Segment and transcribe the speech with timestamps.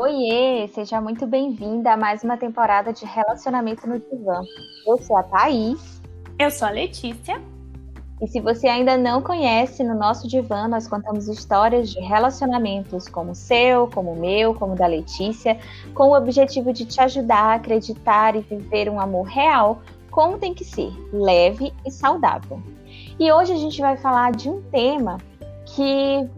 [0.00, 4.42] Oiê, seja muito bem-vinda a mais uma temporada de Relacionamento no Divã.
[4.86, 6.00] Eu sou a Thaís.
[6.38, 7.42] Eu sou a Letícia.
[8.22, 13.32] E se você ainda não conhece, no nosso divã nós contamos histórias de relacionamentos como
[13.32, 15.58] o seu, como o meu, como o da Letícia,
[15.96, 20.54] com o objetivo de te ajudar a acreditar e viver um amor real como tem
[20.54, 22.62] que ser, leve e saudável.
[23.18, 25.18] E hoje a gente vai falar de um tema
[25.66, 26.30] que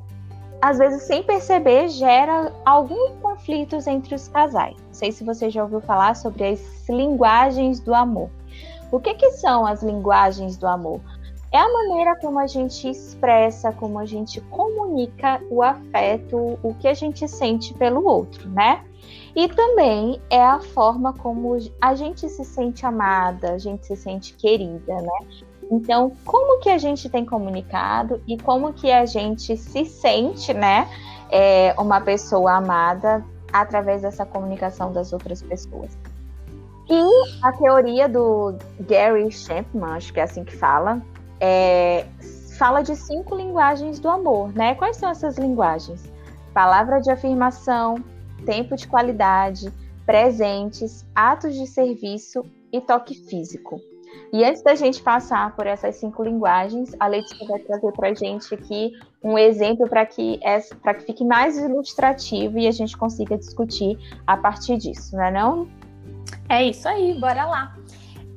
[0.61, 4.76] às vezes sem perceber gera alguns conflitos entre os casais.
[4.86, 8.30] Não sei se você já ouviu falar sobre as linguagens do amor.
[8.93, 11.00] O que, que são as linguagens do amor?
[11.53, 16.86] é a maneira como a gente expressa, como a gente comunica o afeto, o que
[16.86, 18.85] a gente sente pelo outro, né?
[19.35, 24.32] E também é a forma como a gente se sente amada, a gente se sente
[24.35, 25.27] querida, né?
[25.68, 30.88] Então, como que a gente tem comunicado e como que a gente se sente, né?
[31.30, 35.96] É, uma pessoa amada através dessa comunicação das outras pessoas.
[36.88, 37.02] E
[37.42, 41.00] a teoria do Gary Chapman, acho que é assim que fala,
[41.38, 42.05] é,
[42.58, 44.74] fala de cinco linguagens do amor, né?
[44.74, 46.10] Quais são essas linguagens?
[46.52, 47.96] Palavra de afirmação,
[48.44, 49.72] tempo de qualidade,
[50.05, 53.80] presentes, atos de serviço e toque físico.
[54.33, 58.14] E antes da gente passar por essas cinco linguagens, a Letícia vai trazer para a
[58.14, 63.98] gente aqui um exemplo para que, que fique mais ilustrativo e a gente consiga discutir
[64.27, 65.69] a partir disso, não é não?
[66.48, 67.77] É isso aí, bora lá.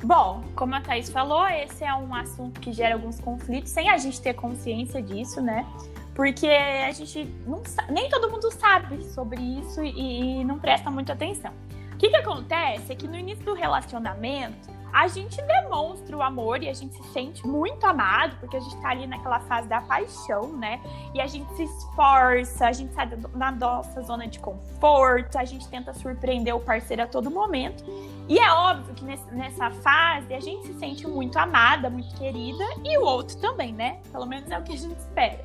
[0.04, 3.98] Bom, como a Thaís falou, esse é um assunto que gera alguns conflitos sem a
[3.98, 5.66] gente ter consciência disso, né?
[6.14, 11.14] Porque a gente não, nem todo mundo sabe sobre isso e, e não presta muita
[11.14, 11.52] atenção.
[11.94, 16.62] O que, que acontece é que no início do relacionamento, a gente demonstra o amor
[16.62, 19.82] e a gente se sente muito amado, porque a gente tá ali naquela fase da
[19.82, 20.80] paixão, né?
[21.16, 25.68] E a gente se esforça, a gente sai da nossa zona de conforto, a gente
[25.68, 27.84] tenta surpreender o parceiro a todo momento.
[28.30, 32.96] E é óbvio que nessa fase a gente se sente muito amada, muito querida, e
[33.00, 34.00] o outro também, né?
[34.12, 35.44] Pelo menos é o que a gente espera.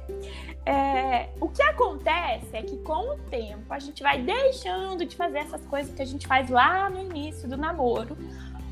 [0.66, 5.38] É, o que acontece é que com o tempo a gente vai deixando de fazer
[5.38, 8.14] essas coisas que a gente faz lá no início do namoro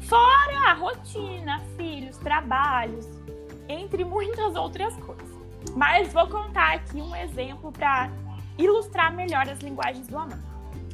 [0.08, 3.08] Fora a rotina, filhos, trabalhos,
[3.68, 5.36] entre muitas outras coisas.
[5.74, 8.08] Mas vou contar aqui um exemplo para
[8.56, 10.38] ilustrar melhor as linguagens do amor.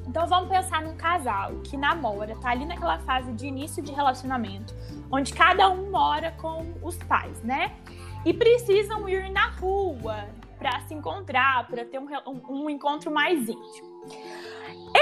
[0.06, 4.74] Então vamos pensar num casal que namora, tá ali naquela fase de início de relacionamento,
[5.10, 7.76] onde cada um mora com os pais, né?
[8.24, 10.26] E precisam ir na rua
[10.58, 13.92] para se encontrar, para ter um, um, um encontro mais íntimo.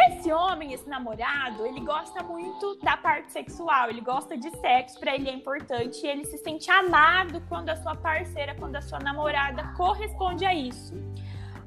[0.08, 5.14] Esse homem, esse namorado, ele gosta muito da parte sexual, ele gosta de sexo, para
[5.14, 9.62] ele é importante, ele se sente amado quando a sua parceira, quando a sua namorada
[9.76, 10.94] corresponde a isso.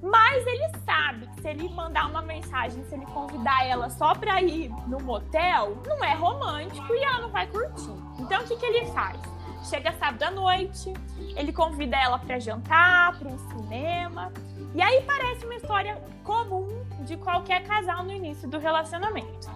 [0.01, 4.41] Mas ele sabe que se ele mandar uma mensagem, se ele convidar ela só pra
[4.41, 7.93] ir no motel, não é romântico e ela não vai curtir.
[8.19, 9.32] Então o que, que ele faz?
[9.63, 10.91] Chega sábado à noite,
[11.37, 14.31] ele convida ela para jantar, para um cinema.
[14.75, 19.49] E aí parece uma história comum de qualquer casal no início do relacionamento.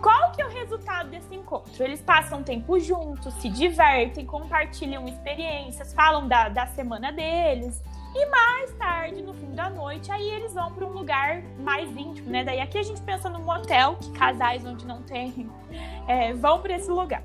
[0.00, 1.82] Qual que é o resultado desse encontro?
[1.82, 7.82] Eles passam tempo juntos, se divertem, compartilham experiências, falam da, da semana deles.
[8.14, 12.30] E mais tarde, no fim da noite, aí eles vão para um lugar mais íntimo,
[12.30, 12.44] né?
[12.44, 15.50] Daí aqui a gente pensa num motel, que casais onde não tem
[16.08, 17.22] é, vão para esse lugar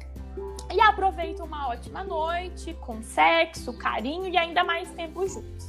[0.74, 5.68] e aproveita uma ótima noite com sexo, carinho e ainda mais tempo juntos.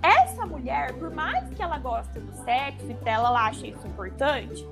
[0.00, 4.64] Essa mulher, por mais que ela goste do sexo e pra ela ela isso importante,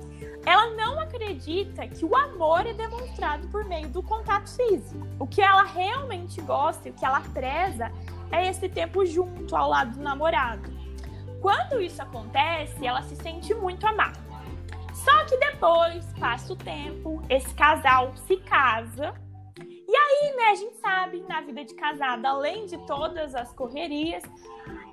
[0.45, 5.05] ela não acredita que o amor é demonstrado por meio do contato físico.
[5.19, 7.91] O que ela realmente gosta e o que ela preza
[8.31, 10.71] é esse tempo junto ao lado do namorado.
[11.41, 14.19] Quando isso acontece, ela se sente muito amada.
[14.93, 19.13] Só que depois, passa o tempo, esse casal se casa
[20.21, 24.23] aí, né, a gente sabe, na vida de casada, além de todas as correrias,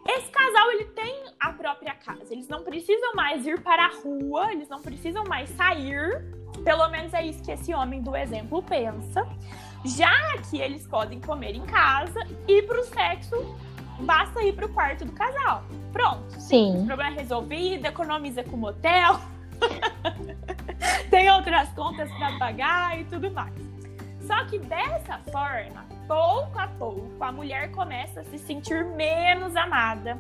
[0.07, 2.33] esse casal ele tem a própria casa.
[2.33, 6.25] Eles não precisam mais ir para a rua, eles não precisam mais sair.
[6.65, 9.27] Pelo menos é isso que esse homem do exemplo pensa.
[9.85, 13.57] Já que eles podem comer em casa e para o sexo
[14.01, 15.63] basta ir para o quarto do casal.
[15.93, 16.41] Pronto.
[16.41, 16.83] Sim.
[16.83, 19.21] O problema é resolvido, economiza com motel.
[21.11, 23.68] tem outras contas para pagar e tudo mais.
[24.29, 30.19] Só que dessa forma, pouco a pouco, a mulher começa a se sentir menos amada.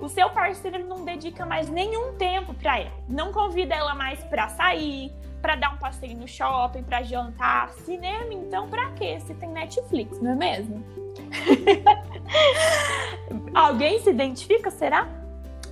[0.00, 2.92] O seu parceiro não dedica mais nenhum tempo para ela.
[3.06, 5.12] Não convida ela mais para sair,
[5.42, 7.68] para dar um passeio no shopping, para jantar.
[7.84, 9.20] Cinema, então, para quê?
[9.20, 10.82] Se tem Netflix, não é mesmo?
[13.54, 15.06] Alguém se identifica, será?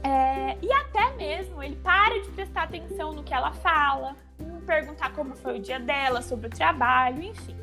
[0.04, 4.14] É, e até mesmo ele para de prestar atenção no que ela fala,
[4.66, 7.56] perguntar como foi o dia dela, sobre o trabalho, enfim.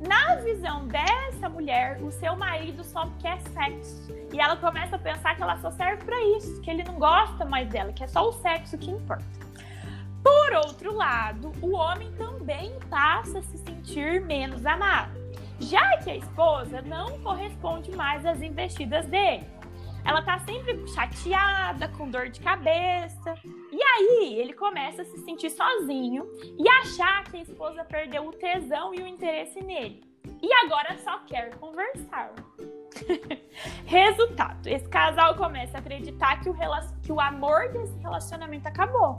[0.00, 4.10] Na visão dessa mulher, o seu marido só quer sexo.
[4.32, 7.44] E ela começa a pensar que ela só serve para isso, que ele não gosta
[7.44, 9.24] mais dela, que é só o sexo que importa.
[10.22, 15.12] Por outro lado, o homem também passa a se sentir menos amado,
[15.58, 19.46] já que a esposa não corresponde mais às investidas dele
[20.04, 23.34] ela tá sempre chateada, com dor de cabeça.
[23.72, 26.26] E aí ele começa a se sentir sozinho
[26.58, 30.02] e achar que a esposa perdeu o tesão e o interesse nele.
[30.42, 32.32] E agora só quer conversar.
[33.86, 36.56] Resultado: esse casal começa a acreditar que o,
[37.02, 39.16] que o amor desse relacionamento acabou.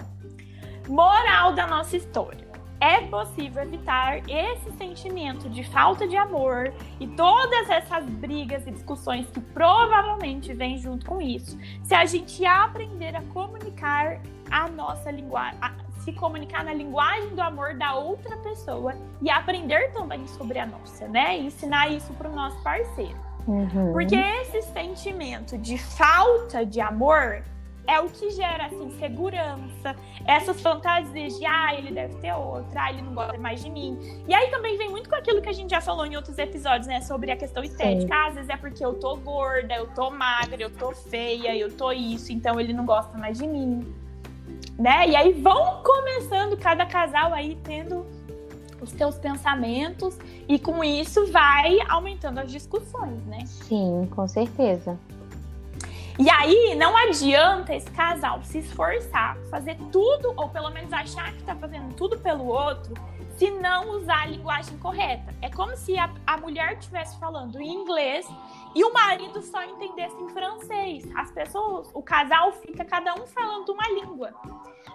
[0.88, 2.51] Moral da nossa história
[2.82, 9.28] é possível evitar esse sentimento de falta de amor e todas essas brigas e discussões
[9.28, 14.20] que provavelmente vêm junto com isso, se a gente aprender a comunicar
[14.50, 15.60] a nossa linguagem,
[16.00, 21.08] se comunicar na linguagem do amor da outra pessoa e aprender também sobre a nossa,
[21.08, 21.38] né?
[21.38, 23.16] E ensinar isso para o nosso parceiro.
[23.48, 23.92] Uhum.
[23.94, 27.44] Porque esse sentimento de falta de amor
[27.92, 29.96] é o que gera assim segurança,
[30.26, 34.00] essas fantasias de ah, ele deve ter outra, ah, ele não gosta mais de mim.
[34.28, 36.88] E aí também vem muito com aquilo que a gente já falou em outros episódios,
[36.88, 38.28] né, sobre a questão estética.
[38.28, 41.92] Às vezes é porque eu tô gorda, eu tô magra, eu tô feia, eu tô
[41.92, 43.94] isso, então ele não gosta mais de mim.
[44.80, 45.10] Né?
[45.10, 48.06] E aí vão começando cada casal aí tendo
[48.82, 50.18] os seus pensamentos
[50.48, 53.46] e com isso vai aumentando as discussões, né?
[53.46, 54.98] Sim, com certeza.
[56.20, 61.44] E aí não adianta esse casal se esforçar, fazer tudo, ou pelo menos achar que
[61.44, 62.94] tá fazendo tudo pelo outro,
[63.38, 65.34] se não usar a linguagem correta.
[65.42, 68.28] É como se a, a mulher estivesse falando em inglês
[68.76, 71.10] e o marido só entendesse em francês.
[71.16, 74.34] As pessoas, o casal fica cada um falando uma língua,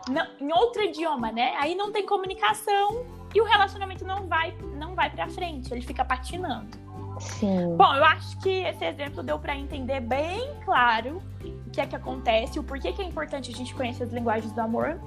[0.08, 1.56] não, em outro idioma, né?
[1.58, 3.04] Aí não tem comunicação
[3.34, 6.86] e o relacionamento não vai, não vai para frente, ele fica patinando.
[7.20, 7.76] Sim.
[7.76, 11.22] Bom, eu acho que esse exemplo deu para entender bem claro
[11.66, 14.52] o que é que acontece, o porquê que é importante a gente conhecer as linguagens
[14.52, 15.00] do amor.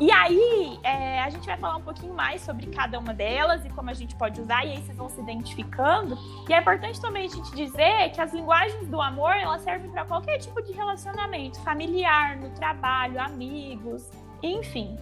[0.00, 3.70] E aí, é, a gente vai falar um pouquinho mais sobre cada uma delas e
[3.70, 6.18] como a gente pode usar, e aí vocês vão se identificando.
[6.48, 10.04] E é importante também a gente dizer que as linguagens do amor, elas servem para
[10.04, 14.08] qualquer tipo de relacionamento, familiar, no trabalho, amigos,
[14.42, 14.96] enfim.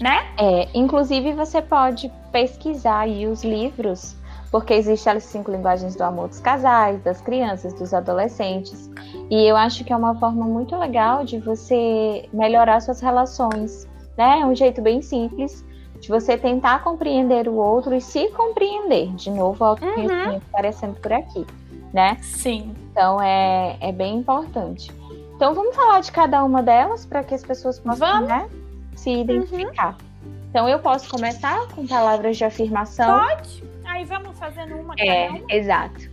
[0.00, 0.26] Né?
[0.36, 4.16] É, inclusive você pode pesquisar aí os livros
[4.50, 8.90] porque existem as cinco linguagens do amor dos casais, das crianças, dos adolescentes.
[9.30, 14.40] E eu acho que é uma forma muito legal de você melhorar suas relações, né?
[14.40, 15.64] É um jeito bem simples
[16.00, 19.12] de você tentar compreender o outro e se compreender.
[19.14, 20.40] De novo, o autoconhecimento uhum.
[20.52, 21.46] aparecendo por aqui,
[21.92, 22.16] né?
[22.22, 22.74] Sim.
[22.90, 24.92] Então é, é bem importante.
[25.34, 28.48] Então vamos falar de cada uma delas para que as pessoas possam né,
[28.94, 29.96] se identificar.
[30.22, 30.32] Uhum.
[30.48, 33.20] Então eu posso começar com palavras de afirmação.
[33.20, 33.65] Pode
[33.96, 35.40] aí vamos fazendo uma É, uma.
[35.48, 36.08] exato.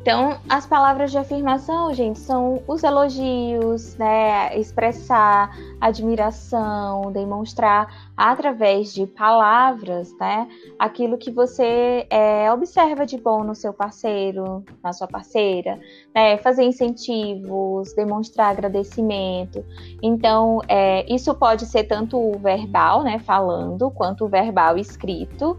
[0.00, 4.56] Então, as palavras de afirmação, gente, são os elogios, né?
[4.56, 10.48] Expressar admiração, demonstrar através de palavras, né?
[10.78, 15.78] Aquilo que você é, observa de bom no seu parceiro, na sua parceira,
[16.14, 16.38] né?
[16.38, 19.64] Fazer incentivos, demonstrar agradecimento.
[20.00, 23.18] Então, é, isso pode ser tanto o verbal, né?
[23.18, 25.58] Falando, quanto o verbal escrito.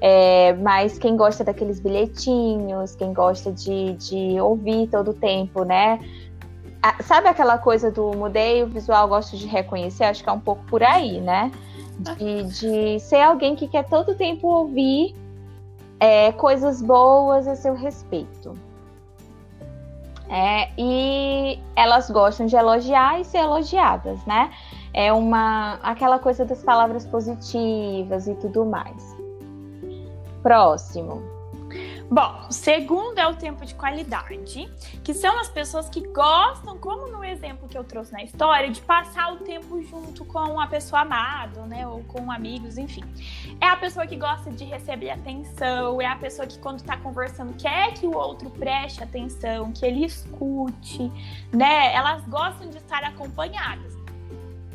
[0.00, 6.00] É, mas quem gosta daqueles bilhetinhos, quem gosta de, de ouvir todo o tempo, né?
[7.02, 10.04] sabe aquela coisa do mudei o visual, gosto de reconhecer?
[10.04, 11.50] Acho que é um pouco por aí, né?
[11.98, 15.14] De, de ser alguém que quer todo o tempo ouvir
[15.98, 18.52] é, coisas boas a seu respeito.
[20.28, 24.50] É, e elas gostam de elogiar e ser elogiadas, né?
[24.92, 29.15] É uma aquela coisa das palavras positivas e tudo mais.
[30.46, 31.24] Próximo.
[32.08, 34.72] Bom, segundo é o tempo de qualidade,
[35.02, 38.80] que são as pessoas que gostam, como no exemplo que eu trouxe na história, de
[38.80, 43.02] passar o tempo junto com a pessoa amada, né, ou com amigos, enfim.
[43.60, 47.52] É a pessoa que gosta de receber atenção, é a pessoa que quando tá conversando
[47.54, 51.10] quer que o outro preste atenção, que ele escute,
[51.52, 51.92] né?
[51.92, 53.95] Elas gostam de estar acompanhadas.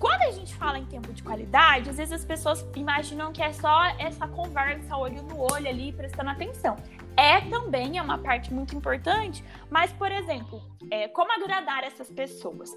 [0.01, 3.53] Quando a gente fala em tempo de qualidade, às vezes as pessoas imaginam que é
[3.53, 6.75] só essa conversa olho no olho ali, prestando atenção.
[7.15, 12.75] É também é uma parte muito importante, mas, por exemplo, é, como agradar essas pessoas?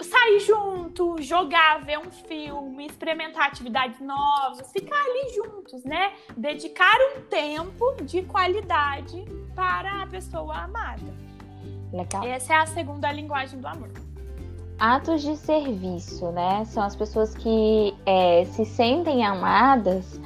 [0.00, 6.14] Sair junto, jogar, ver um filme, experimentar atividades novas, ficar ali juntos, né?
[6.34, 11.14] Dedicar um tempo de qualidade para a pessoa amada.
[11.92, 12.24] Legal.
[12.24, 14.05] Essa é a segunda linguagem do amor.
[14.78, 16.64] Atos de serviço, né?
[16.66, 20.20] São as pessoas que é, se sentem amadas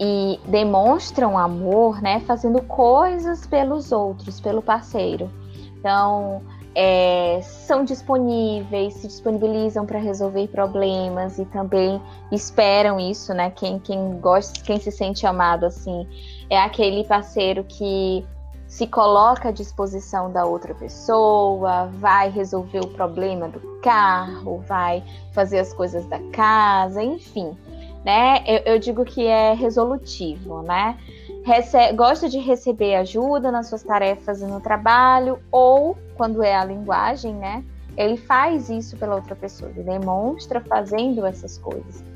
[0.00, 2.20] e demonstram amor, né?
[2.20, 5.30] Fazendo coisas pelos outros, pelo parceiro.
[5.78, 6.42] Então,
[6.74, 13.50] é, são disponíveis, se disponibilizam para resolver problemas e também esperam isso, né?
[13.50, 16.06] Quem, quem gosta, quem se sente amado assim,
[16.48, 18.24] é aquele parceiro que
[18.72, 25.58] se coloca à disposição da outra pessoa, vai resolver o problema do carro, vai fazer
[25.58, 27.54] as coisas da casa, enfim,
[28.02, 28.42] né?
[28.46, 30.96] Eu, eu digo que é resolutivo, né?
[31.44, 36.64] Rece gosta de receber ajuda nas suas tarefas e no trabalho, ou quando é a
[36.64, 37.62] linguagem, né?
[37.94, 42.11] Ele faz isso pela outra pessoa, ele demonstra fazendo essas coisas.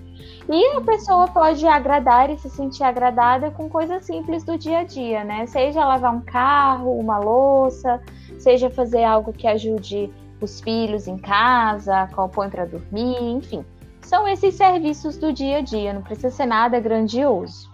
[0.48, 4.84] E a pessoa pode agradar e se sentir agradada com coisas simples do dia a
[4.84, 5.44] dia, né?
[5.46, 8.00] Seja lavar um carro, uma louça,
[8.38, 13.64] seja fazer algo que ajude os filhos em casa, põe para dormir, enfim.
[14.02, 17.68] São esses serviços do dia a dia, não precisa ser nada grandioso.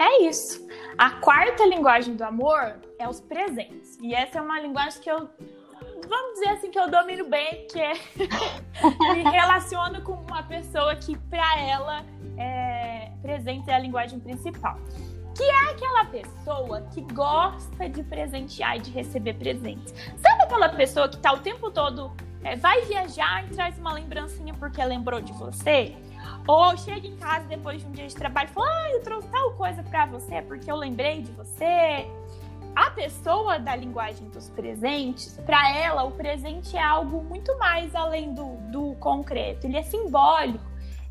[0.00, 0.66] É isso.
[0.96, 3.98] A quarta linguagem do amor é os presentes.
[4.00, 5.28] E essa é uma linguagem que eu,
[6.08, 7.92] vamos dizer assim, que eu domino bem, que é
[9.14, 12.04] me relaciono com uma pessoa que, para ela,
[12.36, 14.78] é, presente é a linguagem principal.
[15.34, 19.94] Que é aquela pessoa que gosta de presentear e de receber presentes.
[20.16, 22.10] Sabe aquela pessoa que tá o tempo todo,
[22.42, 25.94] é, vai viajar e traz uma lembrancinha porque lembrou de você?
[26.46, 29.28] Ou chega em casa depois de um dia de trabalho e fala: Ah, eu trouxe
[29.28, 32.06] tal coisa para você porque eu lembrei de você.
[32.76, 38.34] A pessoa da linguagem dos presentes, para ela, o presente é algo muito mais além
[38.34, 39.66] do, do concreto.
[39.66, 40.64] Ele é simbólico.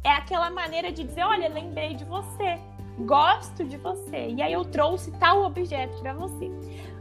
[0.04, 2.60] É aquela maneira de dizer: Olha, lembrei de você
[3.00, 6.50] gosto de você e aí eu trouxe tal objeto para você.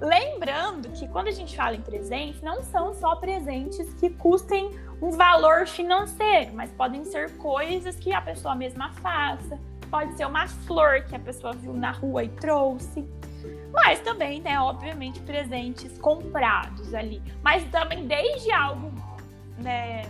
[0.01, 5.11] Lembrando que quando a gente fala em presentes, não são só presentes que custem um
[5.11, 9.59] valor financeiro, mas podem ser coisas que a pessoa mesma faça.
[9.91, 13.07] Pode ser uma flor que a pessoa viu na rua e trouxe.
[13.75, 17.21] Mas também, né, obviamente, presentes comprados ali.
[17.43, 18.93] Mas também desde algo,
[19.59, 20.03] né,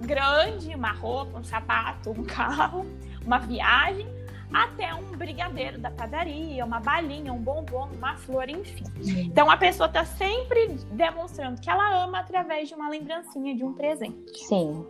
[0.00, 2.86] grande, uma roupa, um sapato, um carro,
[3.24, 4.08] uma viagem,
[4.52, 8.84] até um brigadeiro da padaria, uma balinha, um bombom, uma flor, enfim.
[9.26, 13.74] Então a pessoa está sempre demonstrando que ela ama através de uma lembrancinha, de um
[13.74, 14.38] presente.
[14.46, 14.86] Sim.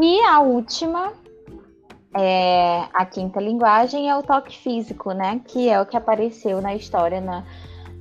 [0.00, 1.12] E a última,
[2.14, 5.40] é, a quinta linguagem é o toque físico, né?
[5.46, 7.44] Que é o que apareceu na história na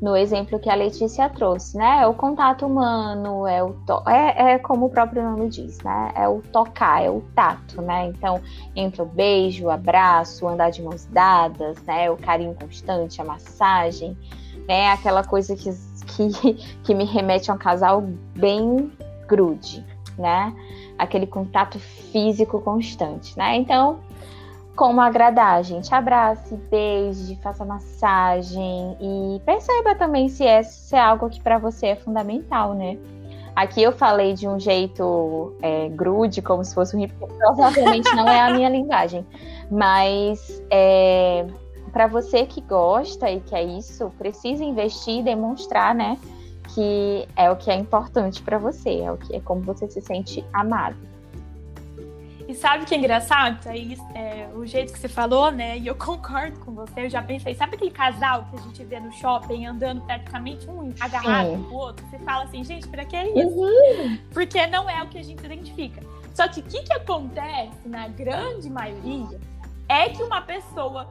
[0.02, 2.04] no exemplo que a Letícia trouxe, né?
[2.04, 3.76] É o contato humano, é o
[4.08, 6.12] é, é, como o próprio nome diz, né?
[6.16, 8.08] É o tocar, é o tato, né?
[8.08, 8.42] Então,
[8.76, 12.10] entra o beijo, o abraço, o andar de mãos dadas, né?
[12.10, 14.18] O carinho constante, a massagem,
[14.68, 14.90] né?
[14.92, 15.70] Aquela coisa que,
[16.16, 18.02] que, que me remete a um casal
[18.36, 18.92] bem
[19.28, 19.86] grude,
[20.18, 20.56] né?
[21.00, 23.56] Aquele contato físico constante, né?
[23.56, 24.00] Então,
[24.76, 25.94] como agradar a gente.
[25.94, 31.88] Abrace, beije, faça massagem e perceba também se é, se é algo que para você
[31.88, 32.98] é fundamental, né?
[33.56, 38.40] Aqui eu falei de um jeito é, grude, como se fosse um provavelmente não é
[38.40, 39.26] a minha linguagem.
[39.70, 41.46] Mas é,
[41.92, 46.18] para você que gosta e que é isso, precisa investir e demonstrar, né?
[46.74, 50.02] Que é o que é importante para você, é o que é como você se
[50.02, 50.98] sente amado.
[52.50, 53.70] E sabe o que é engraçado?
[53.70, 55.78] Aí, é, o jeito que você falou, né?
[55.78, 57.06] E eu concordo com você.
[57.06, 60.92] Eu já pensei, sabe aquele casal que a gente vê no shopping andando praticamente um
[61.00, 62.04] agarrado com o outro?
[62.08, 63.56] Você fala assim, gente, pra que isso?
[63.56, 64.18] Uhum.
[64.34, 66.02] Porque não é o que a gente identifica.
[66.34, 69.40] Só que o que, que acontece na grande maioria
[69.88, 71.08] é que uma pessoa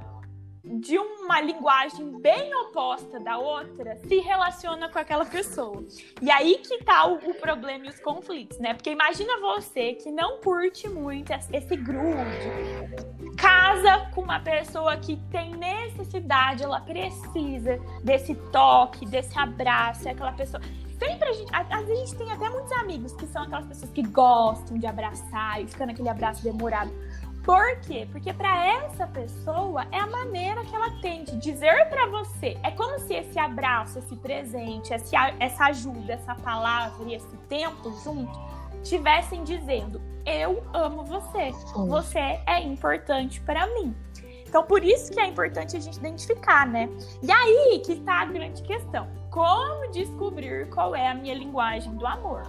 [0.68, 5.82] de uma linguagem bem oposta da outra se relaciona com aquela pessoa.
[6.20, 8.74] E aí que tá o, o, problema e os conflitos, né?
[8.74, 15.54] Porque imagina você que não curte muito esse grude, casa com uma pessoa que tem
[15.56, 20.62] necessidade, ela precisa desse toque, desse abraço, é aquela pessoa.
[20.98, 23.90] Sempre a gente, às vezes a gente tem até muitos amigos que são aquelas pessoas
[23.92, 26.90] que gostam de abraçar e ficar naquele abraço demorado.
[27.48, 28.06] Por quê?
[28.12, 32.58] Porque para essa pessoa é a maneira que ela tem de dizer para você.
[32.62, 37.90] É como se esse abraço, esse presente, esse, essa ajuda, essa palavra e esse tempo
[38.04, 38.38] junto
[38.82, 41.50] tivessem dizendo: Eu amo você.
[41.86, 43.96] Você é importante para mim.
[44.46, 46.86] Então, por isso que é importante a gente identificar, né?
[47.22, 52.06] E aí que está a grande questão: como descobrir qual é a minha linguagem do
[52.06, 52.42] amor?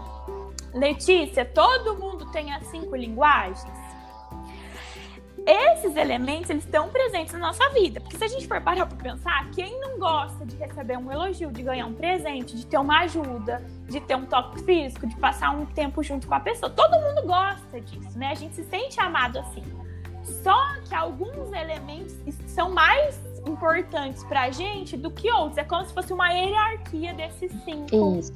[0.73, 3.78] Letícia, todo mundo tem as cinco linguagens?
[5.45, 7.99] Esses elementos eles estão presentes na nossa vida.
[7.99, 11.51] Porque se a gente for parar para pensar, quem não gosta de receber um elogio,
[11.51, 15.51] de ganhar um presente, de ter uma ajuda, de ter um toque físico, de passar
[15.51, 18.31] um tempo junto com a pessoa, todo mundo gosta disso, né?
[18.31, 19.63] A gente se sente amado assim.
[20.43, 22.15] Só que alguns elementos
[22.47, 25.57] são mais importantes pra gente do que outros.
[25.57, 28.33] É como se fosse uma hierarquia desses cinco, Isso.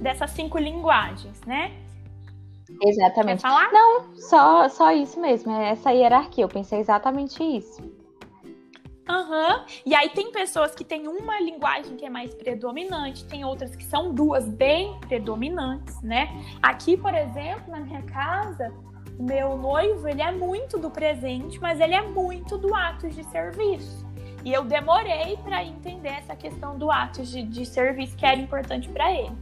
[0.00, 1.72] dessas cinco linguagens, né?
[2.82, 3.42] Exatamente.
[3.42, 3.72] Quer falar?
[3.72, 6.44] Não, só, só isso mesmo, é essa hierarquia.
[6.44, 7.82] Eu pensei exatamente isso.
[9.08, 9.58] Aham.
[9.58, 9.64] Uhum.
[9.84, 13.84] E aí tem pessoas que têm uma linguagem que é mais predominante, tem outras que
[13.84, 16.28] são duas bem predominantes, né?
[16.62, 18.72] Aqui, por exemplo, na minha casa,
[19.18, 23.22] o meu noivo, ele é muito do presente, mas ele é muito do ato de
[23.24, 24.04] serviço.
[24.44, 28.88] E eu demorei para entender essa questão do ato de, de serviço que era importante
[28.88, 29.32] para ele.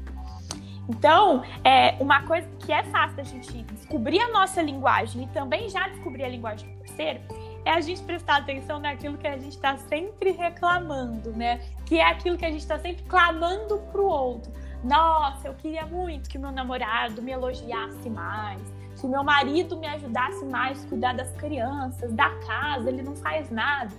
[0.88, 5.68] Então, é uma coisa que é fácil da gente descobrir a nossa linguagem e também
[5.68, 7.20] já descobrir a linguagem do parceiro
[7.64, 11.60] é a gente prestar atenção naquilo que a gente está sempre reclamando, né?
[11.86, 14.52] Que é aquilo que a gente está sempre clamando pro outro.
[14.82, 18.60] Nossa, eu queria muito que meu namorado me elogiasse mais,
[19.00, 23.48] que meu marido me ajudasse mais a cuidar das crianças, da casa, ele não faz
[23.50, 23.92] nada.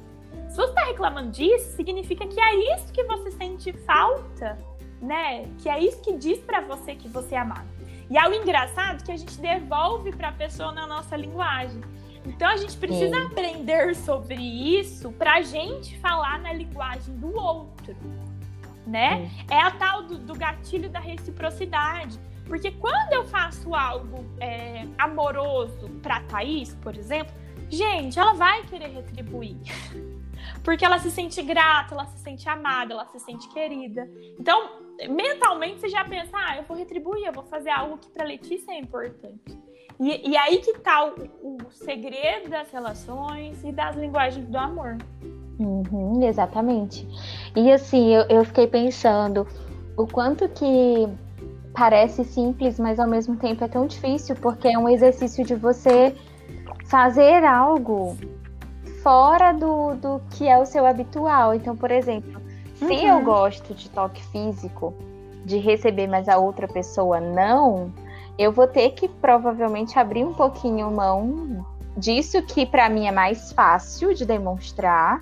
[0.49, 4.57] Se você está reclamando disso, significa que é isso que você sente falta
[5.03, 5.45] né?
[5.59, 7.67] Que é isso que diz para você que você é amado.
[8.09, 11.81] E é o engraçado que a gente devolve para a pessoa na nossa linguagem.
[12.25, 13.25] Então a gente precisa Sim.
[13.25, 17.95] aprender sobre isso para a gente falar na linguagem do outro,
[18.87, 19.27] né?
[19.27, 19.45] Sim.
[19.49, 22.19] É a tal do, do, gatilho da reciprocidade.
[22.45, 27.33] Porque quando eu faço algo é, amoroso para Thaís, por exemplo,
[27.69, 29.57] gente, ela vai querer retribuir.
[30.63, 34.09] Porque ela se sente grata, ela se sente amada, ela se sente querida.
[34.39, 38.25] Então, mentalmente você já pensa, ah, eu vou retribuir, eu vou fazer algo que para
[38.25, 39.57] Letícia é importante.
[39.99, 44.97] E, e aí que tá o, o, segredo das relações e das linguagens do amor.
[45.59, 47.07] Uhum, exatamente.
[47.55, 49.47] E assim, eu, eu fiquei pensando
[49.95, 51.07] o quanto que
[51.73, 56.15] parece simples, mas ao mesmo tempo é tão difícil, porque é um exercício de você
[56.85, 58.17] fazer algo
[59.01, 61.53] fora do, do que é o seu habitual.
[61.53, 62.41] Então, por exemplo,
[62.87, 63.07] se uhum.
[63.07, 64.93] eu gosto de toque físico,
[65.45, 67.91] de receber, mas a outra pessoa não,
[68.37, 71.65] eu vou ter que provavelmente abrir um pouquinho mão
[71.97, 75.19] disso que para mim é mais fácil de demonstrar,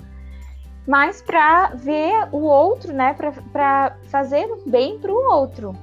[0.87, 3.15] mas para ver o outro, né,
[3.51, 5.75] para fazer bem para o outro.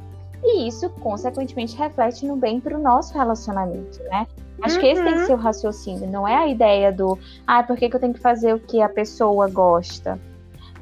[0.42, 4.26] E isso, consequentemente, reflete no bem para o nosso relacionamento, né?
[4.62, 4.80] Acho uhum.
[4.80, 5.26] que esse tem que uhum.
[5.26, 8.20] ser o raciocínio, não é a ideia do, ah, por que, que eu tenho que
[8.20, 10.18] fazer o que a pessoa gosta?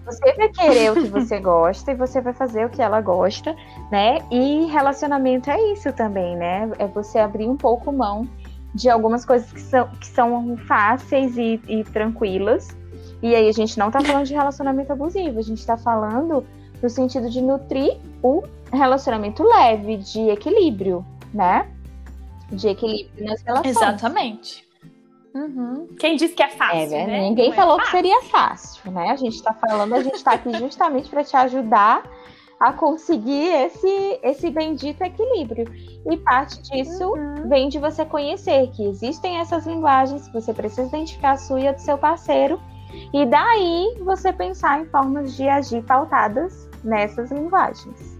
[0.07, 3.55] Você vai querer o que você gosta e você vai fazer o que ela gosta,
[3.91, 4.19] né?
[4.31, 6.71] E relacionamento é isso também, né?
[6.79, 8.27] É você abrir um pouco mão
[8.73, 12.77] de algumas coisas que são, que são fáceis e, e tranquilas.
[13.23, 16.47] E aí a gente não tá falando de relacionamento abusivo, a gente tá falando
[16.83, 18.43] no sentido de nutrir o
[18.73, 21.69] relacionamento leve, de equilíbrio, né?
[22.51, 23.77] De equilíbrio nas relações.
[23.77, 24.66] Exatamente.
[25.37, 25.89] Uhum.
[25.99, 26.97] Quem disse que é fácil?
[26.97, 27.21] É, né?
[27.29, 29.11] Ninguém Não é falou é que seria fácil, né?
[29.11, 32.11] A gente está falando, a gente está aqui justamente para te ajudar
[32.59, 35.67] a conseguir esse, esse bendito equilíbrio.
[36.11, 37.47] E parte disso uhum.
[37.51, 41.69] vem de você conhecer que existem essas linguagens, que você precisa identificar a sua e
[41.69, 42.59] a do seu parceiro,
[43.13, 48.17] e daí você pensar em formas de agir pautadas nessas linguagens.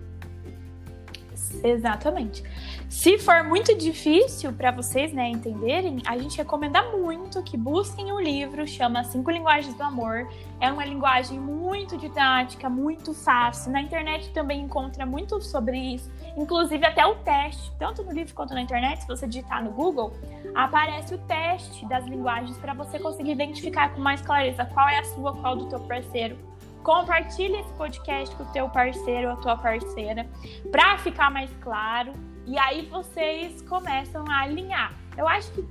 [1.65, 2.43] Exatamente.
[2.89, 8.17] Se for muito difícil para vocês, né, entenderem, a gente recomenda muito que busquem o
[8.17, 10.29] um livro, chama Cinco Linguagens do Amor.
[10.61, 13.73] É uma linguagem muito didática, muito fácil.
[13.73, 18.55] Na internet também encontra muito sobre isso, inclusive até o teste, tanto no livro quanto
[18.55, 20.13] na internet, se você digitar no Google,
[20.55, 25.05] aparece o teste das linguagens para você conseguir identificar com mais clareza qual é a
[25.05, 26.39] sua, qual do teu parceiro
[26.83, 30.27] compartilhe esse podcast com o teu parceiro ou a tua parceira
[30.71, 32.13] para ficar mais claro
[32.47, 34.95] e aí vocês começam a alinhar.
[35.17, 35.67] Eu acho que,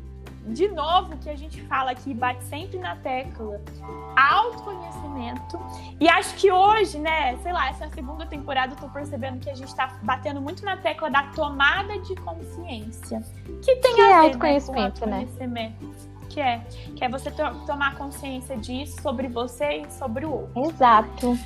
[0.47, 3.61] de novo, que a gente fala aqui, bate sempre na tecla
[4.17, 5.57] autoconhecimento.
[5.99, 9.55] E acho que hoje, né, sei lá, essa segunda temporada eu tô percebendo que a
[9.55, 13.21] gente tá batendo muito na tecla da tomada de consciência.
[13.63, 15.27] Que tem que a é ver, né, autoconhecimento, né?
[16.35, 16.61] Que é,
[16.97, 20.65] que é você to tomar consciência disso sobre você e sobre o outro.
[20.69, 21.39] Exato.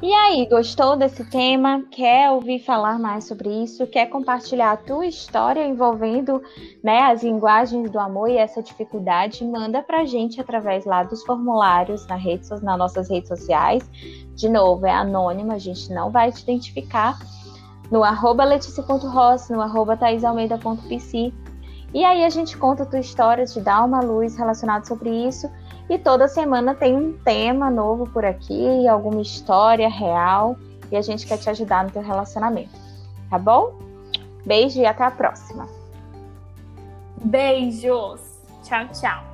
[0.00, 1.82] E aí, gostou desse tema?
[1.90, 3.86] Quer ouvir falar mais sobre isso?
[3.86, 6.42] Quer compartilhar a tua história envolvendo
[6.82, 9.44] né, as linguagens do amor e essa dificuldade?
[9.44, 13.86] Manda pra gente através lá dos formulários na rede, nas nossas redes sociais.
[14.34, 17.18] De novo, é anônimo, a gente não vai te identificar.
[17.90, 21.34] No arroba leticia.ross, no arroba thaisalmeida.pc.
[21.94, 25.50] E aí a gente conta a tua história, te dá uma luz relacionada sobre isso.
[25.88, 30.56] E toda semana tem um tema novo por aqui, alguma história real.
[30.90, 32.70] E a gente quer te ajudar no teu relacionamento.
[33.30, 33.74] Tá bom?
[34.44, 35.68] Beijo e até a próxima.
[37.24, 38.20] Beijos.
[38.62, 39.25] Tchau, tchau.